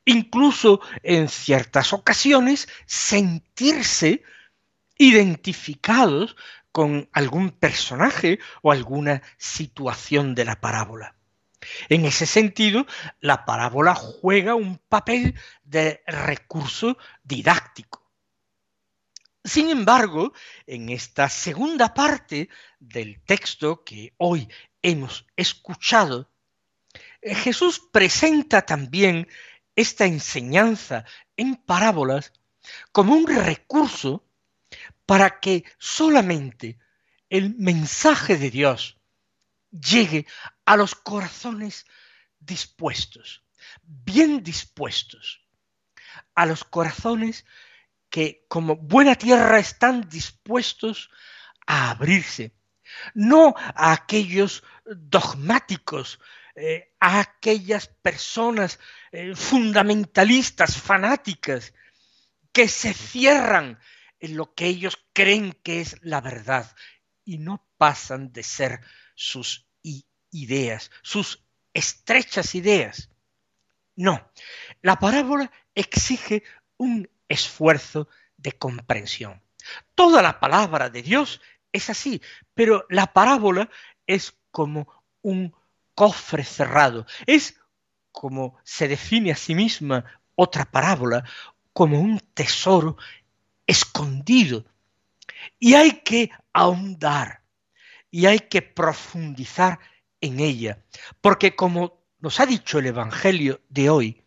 incluso 0.06 0.82
en 1.02 1.30
ciertas 1.30 1.94
ocasiones 1.94 2.68
sentirse 2.86 4.24
identificados 4.98 6.36
con 6.72 7.08
algún 7.14 7.52
personaje 7.52 8.40
o 8.62 8.72
alguna 8.72 9.22
situación 9.38 10.36
de 10.36 10.46
la 10.46 10.60
parábola. 10.60 11.16
En 11.90 12.06
ese 12.06 12.26
sentido, 12.26 12.86
la 13.22 13.46
parábola 13.46 13.96
juega 13.96 14.56
un 14.56 14.78
papel 14.78 15.36
de 15.64 16.04
recurso 16.08 16.98
didáctico. 17.24 18.03
Sin 19.44 19.70
embargo, 19.70 20.34
en 20.66 20.90
esta 20.90 21.28
segunda 21.28 21.94
parte 21.94 22.50
del 22.80 23.22
texto 23.26 23.84
que 23.84 24.14
hoy 24.18 24.48
hemos 24.82 25.26
escuchado, 25.36 26.32
Jesús 27.22 27.82
presenta 27.92 28.66
también 28.66 29.28
esta 29.76 30.06
enseñanza 30.06 31.04
en 31.36 31.58
parábolas 31.58 32.32
como 32.94 33.16
un 33.16 33.28
recurso 33.28 34.26
para 35.06 35.42
que 35.42 35.66
solamente 35.78 36.80
el 37.30 37.56
mensaje 37.56 38.38
de 38.38 38.50
Dios 38.50 38.98
llegue 39.72 40.26
a 40.66 40.78
los 40.78 40.96
corazones 40.96 41.86
dispuestos, 42.40 43.44
bien 43.84 44.42
dispuestos, 44.42 45.42
a 46.36 46.46
los 46.46 46.64
corazones 46.64 47.46
que 48.14 48.46
como 48.48 48.76
buena 48.76 49.16
tierra 49.16 49.58
están 49.58 50.08
dispuestos 50.08 51.10
a 51.66 51.90
abrirse, 51.90 52.54
no 53.16 53.56
a 53.58 53.92
aquellos 53.92 54.64
dogmáticos, 54.86 56.20
eh, 56.54 56.94
a 57.00 57.22
aquellas 57.22 57.88
personas 57.88 58.80
eh, 59.12 59.36
fundamentalistas, 59.36 60.78
fanáticas, 60.78 61.74
que 62.52 62.68
se 62.68 62.94
cierran 62.94 63.80
en 64.20 64.38
lo 64.38 64.54
que 64.54 64.68
ellos 64.68 65.04
creen 65.12 65.58
que 65.64 65.82
es 65.82 65.98
la 66.04 66.22
verdad 66.22 66.72
y 67.26 67.40
no 67.40 67.68
pasan 67.80 68.32
de 68.32 68.44
ser 68.44 68.80
sus 69.16 69.66
ideas, 70.30 70.92
sus 71.02 71.44
estrechas 71.74 72.54
ideas. 72.54 73.10
No, 73.96 74.32
la 74.84 75.00
parábola 75.00 75.52
exige 75.74 76.44
un 76.78 77.10
esfuerzo 77.34 78.08
de 78.38 78.54
comprensión. 78.54 79.42
Toda 79.96 80.22
la 80.22 80.40
palabra 80.40 80.90
de 80.90 81.02
Dios 81.02 81.42
es 81.72 81.90
así, 81.90 82.22
pero 82.54 82.86
la 82.90 83.08
parábola 83.14 83.70
es 84.08 84.38
como 84.52 84.88
un 85.22 85.54
cofre 85.96 86.44
cerrado, 86.44 87.06
es 87.26 87.60
como 88.12 88.58
se 88.64 88.88
define 88.88 89.32
a 89.32 89.36
sí 89.36 89.56
misma 89.56 90.06
otra 90.36 90.66
parábola, 90.66 91.24
como 91.72 92.00
un 92.00 92.20
tesoro 92.20 92.98
escondido. 93.66 94.66
Y 95.60 95.74
hay 95.74 96.02
que 96.02 96.30
ahondar, 96.54 97.42
y 98.12 98.28
hay 98.28 98.40
que 98.40 98.62
profundizar 98.62 99.80
en 100.22 100.40
ella, 100.40 100.84
porque 101.20 101.56
como 101.56 102.04
nos 102.20 102.40
ha 102.40 102.46
dicho 102.46 102.80
el 102.80 102.86
Evangelio 102.86 103.62
de 103.70 103.90
hoy, 103.90 104.24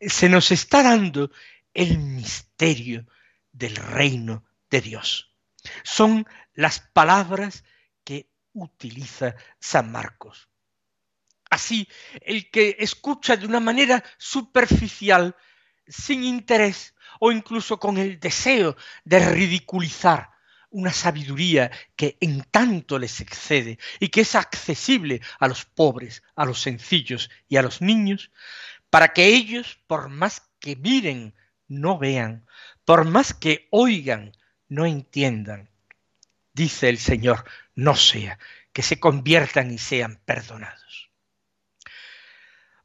se 0.00 0.28
nos 0.28 0.52
está 0.52 0.82
dando 0.82 1.30
el 1.74 1.98
misterio 1.98 3.06
del 3.52 3.76
reino 3.76 4.44
de 4.70 4.80
Dios. 4.80 5.34
Son 5.82 6.26
las 6.54 6.80
palabras 6.80 7.64
que 8.04 8.30
utiliza 8.52 9.34
San 9.58 9.90
Marcos. 9.92 10.48
Así, 11.50 11.88
el 12.20 12.50
que 12.50 12.76
escucha 12.78 13.36
de 13.36 13.46
una 13.46 13.60
manera 13.60 14.02
superficial, 14.18 15.36
sin 15.86 16.24
interés 16.24 16.94
o 17.20 17.30
incluso 17.30 17.78
con 17.78 17.98
el 17.98 18.18
deseo 18.18 18.76
de 19.04 19.20
ridiculizar 19.20 20.30
una 20.70 20.92
sabiduría 20.92 21.70
que 21.94 22.16
en 22.20 22.42
tanto 22.50 22.98
les 22.98 23.20
excede 23.20 23.78
y 24.00 24.08
que 24.08 24.22
es 24.22 24.34
accesible 24.34 25.20
a 25.38 25.46
los 25.46 25.64
pobres, 25.64 26.24
a 26.34 26.44
los 26.44 26.60
sencillos 26.60 27.30
y 27.48 27.56
a 27.56 27.62
los 27.62 27.80
niños, 27.80 28.32
para 28.90 29.12
que 29.12 29.26
ellos, 29.26 29.78
por 29.86 30.08
más 30.08 30.42
que 30.58 30.74
miren, 30.74 31.34
no 31.68 31.98
vean, 31.98 32.46
por 32.84 33.04
más 33.04 33.34
que 33.34 33.68
oigan, 33.70 34.32
no 34.68 34.86
entiendan. 34.86 35.70
Dice 36.52 36.88
el 36.88 36.98
Señor, 36.98 37.44
no 37.74 37.96
sea 37.96 38.38
que 38.72 38.82
se 38.82 38.98
conviertan 39.00 39.70
y 39.70 39.78
sean 39.78 40.20
perdonados. 40.24 41.10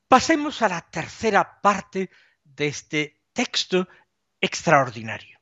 Pasemos 0.08 0.62
a 0.62 0.70
la 0.70 0.82
tercera 0.82 1.62
parte 1.62 2.10
de 2.44 2.68
este 2.68 3.22
texto 3.34 3.88
extraordinario. 4.42 5.40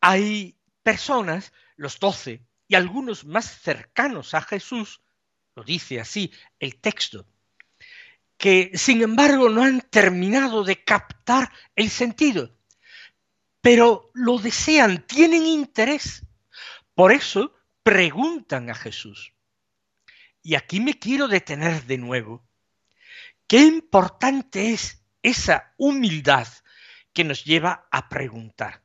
Hay 0.00 0.56
personas, 0.82 1.52
los 1.76 1.98
doce, 1.98 2.46
y 2.68 2.74
algunos 2.74 3.24
más 3.24 3.60
cercanos 3.60 4.34
a 4.34 4.42
Jesús, 4.42 5.02
lo 5.54 5.64
dice 5.64 6.00
así 6.00 6.32
el 6.60 6.80
texto, 6.80 7.26
que 8.38 8.70
sin 8.74 9.02
embargo 9.02 9.50
no 9.50 9.64
han 9.64 9.80
terminado 9.82 10.64
de 10.64 10.82
captar 10.84 11.52
el 11.74 11.90
sentido, 11.90 12.56
pero 13.60 14.10
lo 14.14 14.38
desean, 14.38 15.04
tienen 15.06 15.44
interés. 15.44 16.24
Por 16.94 17.12
eso 17.12 17.52
preguntan 17.82 18.70
a 18.70 18.74
Jesús. 18.74 19.34
Y 20.42 20.54
aquí 20.54 20.80
me 20.80 20.94
quiero 20.94 21.26
detener 21.26 21.84
de 21.84 21.98
nuevo. 21.98 22.46
Qué 23.48 23.58
importante 23.58 24.72
es 24.72 25.02
esa 25.22 25.74
humildad 25.76 26.46
que 27.12 27.24
nos 27.24 27.44
lleva 27.44 27.88
a 27.90 28.08
preguntar. 28.08 28.84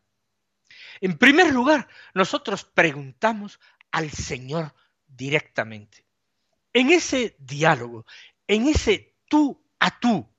En 0.99 1.17
primer 1.17 1.53
lugar, 1.53 1.87
nosotros 2.13 2.65
preguntamos 2.65 3.59
al 3.91 4.09
Señor 4.09 4.73
directamente. 5.05 6.05
En 6.71 6.89
ese 6.89 7.35
diálogo, 7.37 8.05
en 8.47 8.67
ese 8.67 9.12
tú 9.27 9.63
a 9.79 9.99
tú 9.99 10.29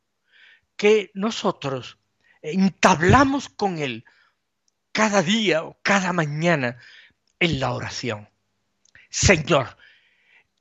que 0.76 1.10
nosotros 1.14 1.98
entablamos 2.42 3.48
con 3.48 3.78
Él 3.78 4.04
cada 4.92 5.22
día 5.22 5.64
o 5.64 5.78
cada 5.82 6.12
mañana 6.12 6.78
en 7.38 7.60
la 7.60 7.72
oración. 7.72 8.28
Señor, 9.10 9.76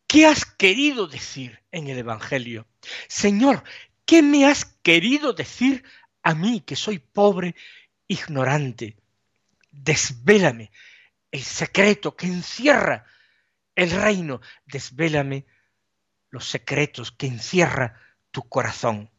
¿qué 0.07 0.25
has 0.25 0.45
querido 0.45 1.07
decir 1.07 1.61
en 1.71 1.87
el 1.87 1.97
Evangelio? 1.97 2.67
Señor, 3.07 3.63
¿qué 4.05 4.21
me 4.21 4.45
has 4.45 4.65
querido 4.65 5.33
decir 5.33 5.83
a 6.21 6.35
mí 6.35 6.61
que 6.61 6.75
soy 6.75 6.99
pobre, 6.99 7.55
ignorante? 8.07 8.97
desvélame 9.73 10.71
el 11.31 11.41
secreto 11.41 12.15
que 12.15 12.27
encierra 12.27 13.05
el 13.75 13.89
reino, 13.89 14.39
desvélame 14.65 15.47
los 16.29 16.47
secretos 16.47 17.11
que 17.11 17.25
encierra 17.25 17.99
tu 18.33 18.41
corazón. 18.49 19.09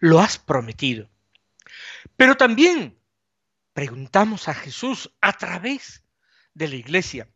Lo 0.00 0.18
has 0.18 0.38
prometido. 0.38 1.08
Pero 2.16 2.36
también 2.36 2.98
preguntamos 3.72 4.48
a 4.48 4.54
Jesús 4.54 5.12
a 5.20 5.34
través 5.34 6.02
de 6.54 6.66
la 6.66 6.74
iglesia, 6.74 7.28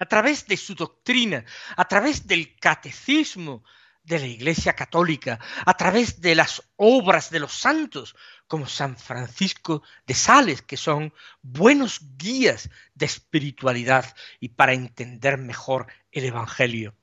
a 0.00 0.06
través 0.06 0.46
de 0.46 0.56
su 0.56 0.74
doctrina, 0.74 1.44
a 1.76 1.84
través 1.86 2.26
del 2.26 2.56
catecismo 2.56 3.62
de 4.02 4.18
la 4.18 4.26
Iglesia 4.26 4.74
Católica, 4.74 5.38
a 5.64 5.74
través 5.74 6.20
de 6.20 6.34
las 6.34 6.62
obras 6.76 7.30
de 7.30 7.40
los 7.40 7.52
santos, 7.52 8.14
como 8.46 8.66
San 8.66 8.96
Francisco 8.98 9.82
de 10.06 10.14
Sales, 10.14 10.60
que 10.60 10.76
son 10.76 11.14
buenos 11.40 12.00
guías 12.18 12.68
de 12.94 13.06
espiritualidad 13.06 14.14
y 14.40 14.50
para 14.50 14.74
entender 14.74 15.38
mejor 15.38 15.86
el 16.12 16.24
Evangelio. 16.24 16.94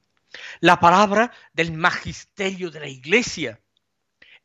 La 0.60 0.80
palabra 0.80 1.32
del 1.54 1.72
magisterio 1.72 2.72
de 2.72 2.80
la 2.80 2.88
Iglesia. 2.88 3.60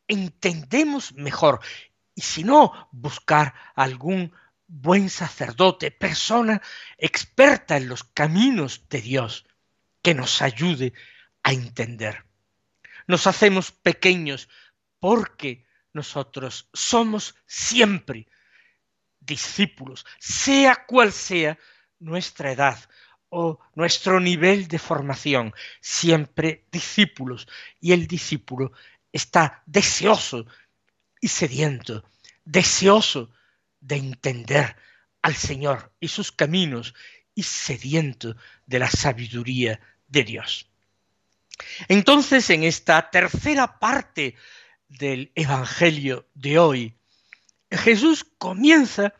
Entendemos 0.08 1.14
mejor 1.14 1.60
y 2.14 2.22
si 2.22 2.44
no, 2.44 2.88
buscar 2.92 3.54
algún 3.74 4.32
buen 4.66 5.10
sacerdote, 5.10 5.90
persona 5.90 6.62
experta 6.98 7.76
en 7.76 7.88
los 7.88 8.04
caminos 8.04 8.88
de 8.88 9.00
Dios, 9.00 9.46
que 10.02 10.14
nos 10.14 10.42
ayude 10.42 10.92
a 11.42 11.52
entender 11.52 12.26
nos 13.06 13.26
hacemos 13.26 13.70
pequeños 13.70 14.48
porque 14.98 15.66
nosotros 15.92 16.68
somos 16.72 17.34
siempre 17.46 18.26
discípulos, 19.20 20.04
sea 20.18 20.84
cual 20.86 21.12
sea 21.12 21.58
nuestra 21.98 22.52
edad 22.52 22.78
o 23.28 23.58
nuestro 23.74 24.20
nivel 24.20 24.68
de 24.68 24.78
formación, 24.78 25.54
siempre 25.80 26.64
discípulos. 26.70 27.48
Y 27.80 27.92
el 27.92 28.06
discípulo 28.06 28.72
está 29.12 29.62
deseoso 29.66 30.46
y 31.20 31.28
sediento, 31.28 32.04
deseoso 32.44 33.30
de 33.80 33.96
entender 33.96 34.76
al 35.22 35.34
Señor 35.34 35.92
y 36.00 36.08
sus 36.08 36.32
caminos 36.32 36.94
y 37.34 37.42
sediento 37.42 38.36
de 38.66 38.78
la 38.78 38.90
sabiduría 38.90 39.80
de 40.08 40.24
Dios. 40.24 40.70
Entonces, 41.88 42.48
en 42.50 42.64
esta 42.64 43.10
tercera 43.10 43.78
parte 43.78 44.34
del 44.88 45.32
Evangelio 45.34 46.28
de 46.34 46.58
hoy, 46.58 46.94
Jesús 47.70 48.24
comienza 48.38 49.14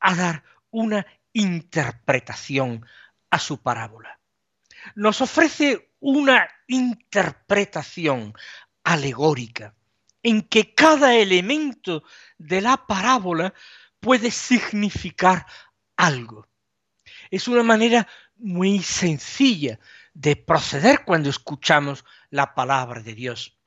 a 0.00 0.14
dar 0.14 0.44
una 0.70 1.06
interpretación 1.32 2.84
a 3.34 3.38
su 3.40 3.60
parábola. 3.60 4.20
Nos 4.94 5.20
ofrece 5.20 5.90
una 5.98 6.48
interpretación 6.68 8.32
alegórica 8.84 9.74
en 10.22 10.42
que 10.42 10.72
cada 10.72 11.16
elemento 11.16 12.04
de 12.38 12.60
la 12.60 12.86
parábola 12.86 13.52
puede 13.98 14.30
significar 14.30 15.46
algo. 15.96 16.46
Es 17.28 17.48
una 17.48 17.64
manera 17.64 18.06
muy 18.36 18.80
sencilla 18.84 19.80
de 20.12 20.36
proceder 20.36 21.04
cuando 21.04 21.28
escuchamos 21.28 22.04
la 22.30 22.54
palabra 22.54 23.00
de 23.00 23.14
Dios. 23.14 23.58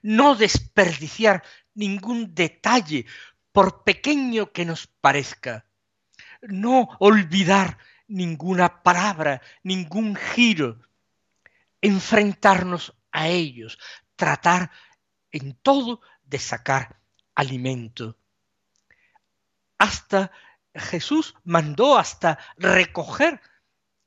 No 0.00 0.36
desperdiciar 0.36 1.42
ningún 1.74 2.36
detalle, 2.36 3.04
por 3.50 3.82
pequeño 3.82 4.52
que 4.52 4.64
nos 4.64 4.86
parezca. 4.86 5.64
no 6.40 6.88
olvidar 7.00 7.78
ninguna 8.08 8.82
palabra, 8.82 9.40
ningún 9.62 10.16
giro, 10.16 10.80
enfrentarnos 11.80 12.94
a 13.12 13.28
ellos, 13.28 13.78
tratar 14.16 14.70
en 15.30 15.54
todo 15.54 16.00
de 16.24 16.38
sacar 16.38 17.00
alimento. 17.34 18.18
Hasta 19.78 20.32
Jesús 20.74 21.34
mandó 21.44 21.98
hasta 21.98 22.38
recoger 22.56 23.40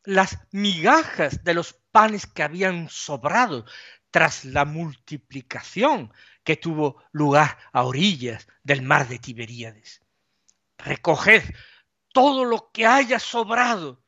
las 0.03 0.39
migajas 0.51 1.43
de 1.43 1.53
los 1.53 1.73
panes 1.91 2.25
que 2.25 2.43
habían 2.43 2.89
sobrado 2.89 3.65
tras 4.09 4.43
la 4.43 4.65
multiplicación 4.65 6.11
que 6.43 6.57
tuvo 6.57 7.03
lugar 7.11 7.57
a 7.71 7.83
orillas 7.83 8.47
del 8.63 8.81
mar 8.81 9.07
de 9.07 9.19
Tiberíades. 9.19 10.01
Recoged 10.77 11.43
todo 12.13 12.45
lo 12.45 12.71
que 12.71 12.85
haya 12.85 13.19
sobrado 13.19 14.03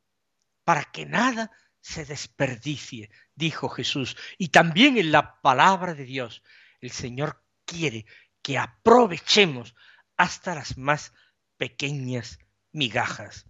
para 0.64 0.86
que 0.86 1.06
nada 1.06 1.52
se 1.82 2.06
desperdicie, 2.06 3.10
dijo 3.36 3.70
Jesús. 3.70 4.16
Y 4.38 4.50
también 4.50 4.98
en 4.98 5.12
la 5.12 5.42
palabra 5.42 5.94
de 5.94 6.06
Dios, 6.06 6.44
el 6.80 6.92
Señor 6.92 7.44
quiere 7.66 8.06
que 8.42 8.58
aprovechemos 8.58 9.76
hasta 10.18 10.56
las 10.56 10.78
más 10.78 11.14
pequeñas 11.58 12.40
migajas. 12.72 13.46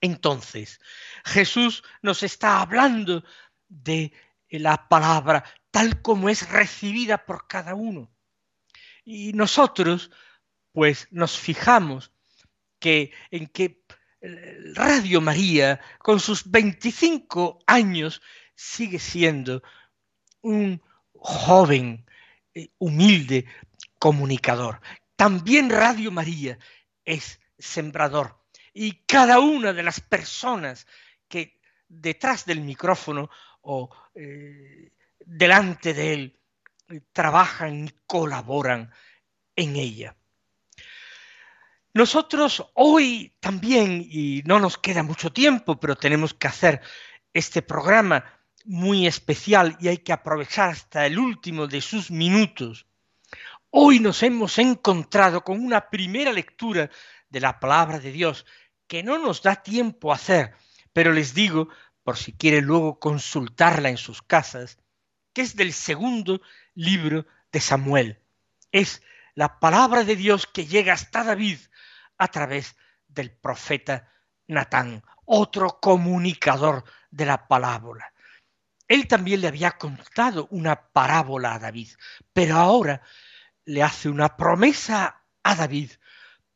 Entonces, 0.00 0.80
Jesús 1.24 1.82
nos 2.02 2.22
está 2.22 2.60
hablando 2.60 3.22
de 3.68 4.12
la 4.48 4.88
palabra 4.88 5.44
tal 5.70 6.02
como 6.02 6.28
es 6.28 6.48
recibida 6.50 7.24
por 7.24 7.46
cada 7.46 7.74
uno. 7.74 8.10
Y 9.04 9.32
nosotros, 9.32 10.10
pues, 10.72 11.08
nos 11.10 11.38
fijamos 11.38 12.12
que 12.80 13.12
en 13.30 13.46
que 13.46 13.84
Radio 14.74 15.20
María, 15.20 15.80
con 15.98 16.20
sus 16.20 16.50
25 16.50 17.60
años, 17.66 18.20
sigue 18.54 18.98
siendo 18.98 19.62
un 20.42 20.82
joven, 21.14 22.04
eh, 22.54 22.68
humilde 22.78 23.46
comunicador. 23.98 24.80
También 25.16 25.70
Radio 25.70 26.10
María 26.10 26.58
es 27.04 27.40
sembrador 27.58 28.40
y 28.72 29.04
cada 29.06 29.40
una 29.40 29.72
de 29.72 29.82
las 29.82 30.00
personas 30.00 30.86
que 31.28 31.60
detrás 31.88 32.44
del 32.46 32.60
micrófono 32.60 33.30
o 33.62 33.90
eh, 34.14 34.92
delante 35.20 35.94
de 35.94 36.12
él 36.12 36.40
eh, 36.88 37.00
trabajan 37.12 37.86
y 37.86 37.90
colaboran 38.06 38.90
en 39.56 39.76
ella. 39.76 40.16
Nosotros 41.92 42.70
hoy 42.74 43.34
también, 43.40 44.06
y 44.08 44.42
no 44.44 44.60
nos 44.60 44.78
queda 44.78 45.02
mucho 45.02 45.32
tiempo, 45.32 45.80
pero 45.80 45.96
tenemos 45.96 46.34
que 46.34 46.46
hacer 46.46 46.80
este 47.34 47.62
programa 47.62 48.24
muy 48.64 49.08
especial 49.08 49.76
y 49.80 49.88
hay 49.88 49.98
que 49.98 50.12
aprovechar 50.12 50.70
hasta 50.70 51.04
el 51.06 51.18
último 51.18 51.66
de 51.66 51.80
sus 51.80 52.12
minutos. 52.12 52.86
Hoy 53.70 53.98
nos 53.98 54.22
hemos 54.22 54.58
encontrado 54.58 55.42
con 55.42 55.64
una 55.64 55.90
primera 55.90 56.32
lectura 56.32 56.90
de 57.28 57.40
la 57.40 57.58
palabra 57.58 57.98
de 57.98 58.12
Dios 58.12 58.46
que 58.86 59.02
no 59.02 59.18
nos 59.18 59.42
da 59.42 59.56
tiempo 59.56 60.12
a 60.12 60.16
hacer, 60.16 60.54
pero 60.92 61.12
les 61.12 61.34
digo, 61.34 61.68
por 62.04 62.16
si 62.16 62.32
quieren 62.32 62.66
luego 62.66 63.00
consultarla 63.00 63.88
en 63.88 63.96
sus 63.96 64.22
casas, 64.22 64.78
que 65.32 65.42
es 65.42 65.56
del 65.56 65.72
segundo 65.72 66.40
libro 66.74 67.26
de 67.50 67.60
Samuel. 67.60 68.20
Es 68.70 69.02
la 69.34 69.58
palabra 69.58 70.04
de 70.04 70.16
Dios 70.16 70.46
que 70.46 70.66
llega 70.66 70.92
hasta 70.92 71.24
David 71.24 71.58
a 72.20 72.28
través 72.28 72.76
del 73.08 73.32
profeta 73.32 74.06
Natán, 74.46 75.02
otro 75.24 75.80
comunicador 75.80 76.84
de 77.10 77.24
la 77.24 77.48
palabra. 77.48 78.12
Él 78.86 79.08
también 79.08 79.40
le 79.40 79.48
había 79.48 79.72
contado 79.72 80.46
una 80.50 80.90
parábola 80.92 81.54
a 81.54 81.58
David, 81.58 81.88
pero 82.32 82.56
ahora 82.56 83.00
le 83.64 83.82
hace 83.82 84.10
una 84.10 84.36
promesa 84.36 85.24
a 85.42 85.54
David 85.54 85.92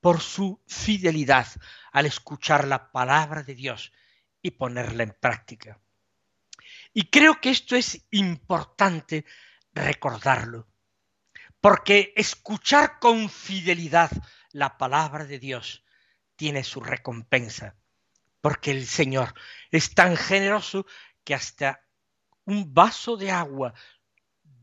por 0.01 0.21
su 0.21 0.61
fidelidad 0.67 1.47
al 1.93 2.07
escuchar 2.07 2.67
la 2.69 2.93
palabra 2.93 3.43
de 3.43 3.55
Dios 3.55 3.91
y 4.43 4.51
ponerla 4.51 5.05
en 5.05 5.17
práctica. 5.19 5.81
Y 6.93 7.09
creo 7.09 7.41
que 7.41 7.51
esto 7.51 7.75
es 7.75 8.07
importante 8.11 9.25
recordarlo, 9.73 10.69
porque 11.61 12.13
escuchar 12.17 12.99
con 12.99 13.31
fidelidad 13.31 14.11
la 14.55 14.79
palabra 14.79 15.25
de 15.25 15.41
Dios 15.41 15.85
tiene 16.37 16.63
su 16.63 16.81
recompensa, 16.81 17.75
porque 18.41 18.71
el 18.71 18.87
Señor 18.87 19.35
es 19.73 19.95
tan 19.95 20.17
generoso 20.17 20.87
que 21.25 21.35
hasta 21.35 21.83
un 22.45 22.73
vaso 22.73 23.17
de 23.17 23.33
agua 23.33 23.75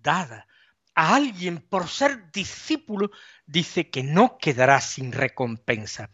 dada 0.02 0.48
a 0.96 1.16
alguien 1.16 1.60
por 1.60 1.90
ser 1.90 2.32
discípulo, 2.32 3.12
dice 3.46 3.90
que 3.90 4.02
no 4.02 4.38
quedará 4.38 4.80
sin 4.80 5.12
recompensa. 5.12 6.10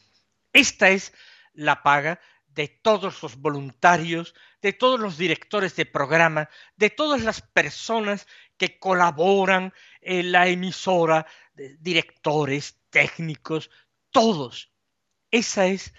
Esta 0.53 0.89
es 0.89 1.13
la 1.53 1.83
paga 1.83 2.19
de 2.47 2.67
todos 2.67 3.21
los 3.21 3.35
voluntarios, 3.37 4.33
de 4.61 4.73
todos 4.73 4.99
los 4.99 5.17
directores 5.17 5.75
de 5.75 5.85
programa, 5.85 6.49
de 6.75 6.89
todas 6.89 7.21
las 7.21 7.41
personas 7.41 8.25
que 8.57 8.79
colaboran 8.79 9.71
en 10.01 10.31
la 10.31 10.47
emisora, 10.47 11.27
directores, 11.79 12.79
técnicos, 12.89 13.69
todos. 14.11 14.71
Esa 15.31 15.67
es, 15.67 15.93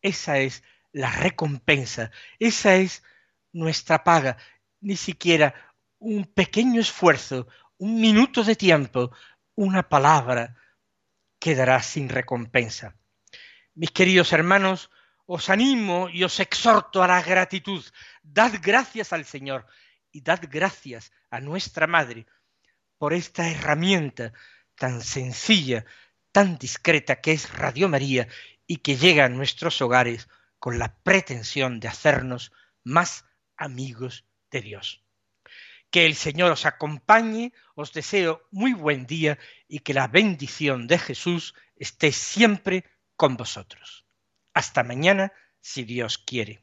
esa 0.00 0.38
es 0.38 0.62
la 0.92 1.10
recompensa, 1.10 2.10
esa 2.38 2.76
es 2.76 3.02
nuestra 3.52 4.04
paga. 4.04 4.36
Ni 4.80 4.96
siquiera 4.96 5.54
un 5.98 6.24
pequeño 6.24 6.80
esfuerzo, 6.80 7.46
un 7.78 8.00
minuto 8.00 8.42
de 8.42 8.56
tiempo, 8.56 9.12
una 9.54 9.88
palabra, 9.88 10.56
quedará 11.38 11.82
sin 11.82 12.08
recompensa. 12.08 12.96
Mis 13.74 13.90
queridos 13.90 14.32
hermanos, 14.32 14.90
os 15.26 15.48
animo 15.50 16.08
y 16.08 16.24
os 16.24 16.40
exhorto 16.40 17.02
a 17.02 17.08
la 17.08 17.22
gratitud. 17.22 17.84
Dad 18.22 18.54
gracias 18.60 19.12
al 19.12 19.24
Señor 19.24 19.66
y 20.10 20.20
dad 20.20 20.40
gracias 20.50 21.12
a 21.30 21.40
nuestra 21.40 21.86
Madre 21.86 22.26
por 22.98 23.14
esta 23.14 23.48
herramienta 23.48 24.32
tan 24.76 25.02
sencilla, 25.02 25.84
tan 26.32 26.58
discreta 26.58 27.20
que 27.20 27.32
es 27.32 27.52
Radio 27.52 27.88
María 27.88 28.28
y 28.66 28.78
que 28.78 28.96
llega 28.96 29.26
a 29.26 29.28
nuestros 29.28 29.80
hogares 29.80 30.28
con 30.58 30.78
la 30.78 30.94
pretensión 31.02 31.80
de 31.80 31.88
hacernos 31.88 32.52
más 32.84 33.24
amigos 33.56 34.24
de 34.50 34.62
Dios. 34.62 35.04
Que 35.90 36.06
el 36.06 36.14
Señor 36.14 36.52
os 36.52 36.64
acompañe, 36.64 37.52
os 37.74 37.92
deseo 37.92 38.46
muy 38.50 38.72
buen 38.72 39.06
día 39.06 39.38
y 39.68 39.80
que 39.80 39.92
la 39.92 40.08
bendición 40.08 40.86
de 40.86 40.98
Jesús 40.98 41.54
esté 41.76 42.12
siempre 42.12 42.84
con 43.16 43.36
vosotros. 43.36 44.06
Hasta 44.54 44.82
mañana, 44.84 45.32
si 45.60 45.84
Dios 45.84 46.18
quiere. 46.18 46.62